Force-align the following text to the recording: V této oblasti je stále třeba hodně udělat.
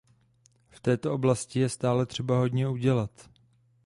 V 0.69 0.79
této 0.79 1.13
oblasti 1.13 1.59
je 1.59 1.69
stále 1.69 2.05
třeba 2.05 2.37
hodně 2.37 2.67
udělat. 2.67 3.29